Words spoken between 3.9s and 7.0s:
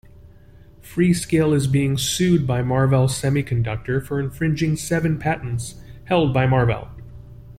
for infringing seven patents held by Marvell.